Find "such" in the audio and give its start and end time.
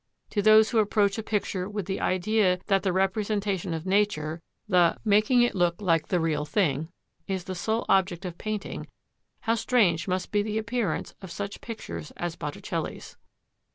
11.29-11.61